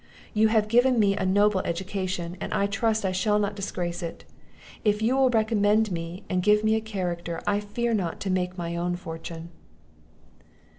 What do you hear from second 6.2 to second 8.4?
and give me a character, I fear not to